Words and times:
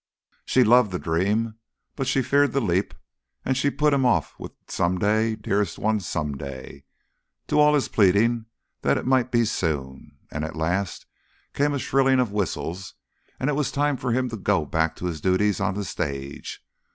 She 0.47 0.63
loved 0.63 0.89
the 0.89 0.97
dream, 0.97 1.59
but 1.95 2.07
she 2.07 2.23
feared 2.23 2.53
the 2.53 2.59
leap; 2.59 2.95
and 3.45 3.55
she 3.55 3.69
put 3.69 3.93
him 3.93 4.03
off 4.03 4.33
with 4.39 4.51
"Some 4.67 4.97
day, 4.97 5.35
dearest 5.35 5.77
one, 5.77 5.99
some 5.99 6.35
day," 6.37 6.85
to 7.45 7.59
all 7.59 7.75
his 7.75 7.87
pleading 7.87 8.47
that 8.81 8.97
it 8.97 9.05
might 9.05 9.29
be 9.29 9.45
soon; 9.45 10.17
and 10.31 10.43
at 10.43 10.55
last 10.55 11.05
came 11.53 11.75
a 11.75 11.77
shrilling 11.77 12.19
of 12.19 12.31
whistles, 12.31 12.95
and 13.39 13.47
it 13.47 13.53
was 13.53 13.71
time 13.71 13.95
for 13.95 14.11
him 14.11 14.27
to 14.29 14.37
go 14.37 14.65
back 14.65 14.95
to 14.95 15.05
his 15.05 15.21
duties 15.21 15.59
on 15.59 15.75
the 15.75 15.85
stage. 15.85 16.65